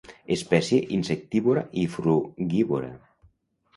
[0.35, 2.91] Espècie insectívora i frugívora.